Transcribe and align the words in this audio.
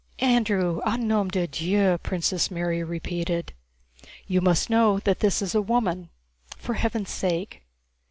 "Andrew, 0.17 0.81
au 0.83 0.95
nom 0.95 1.29
de 1.29 1.45
Dieu!" 1.45 1.99
*(2) 1.99 2.01
Princess 2.01 2.49
Mary 2.49 2.83
repeated. 2.83 3.53
* 3.87 3.91
"You 4.25 4.41
must 4.41 4.67
know 4.67 4.97
that 5.01 5.19
this 5.19 5.43
is 5.43 5.53
a 5.53 5.61
woman." 5.61 6.09
* 6.31 6.51
(2) 6.53 6.57
"For 6.57 6.73
heaven's 6.73 7.11
sake." 7.11 7.61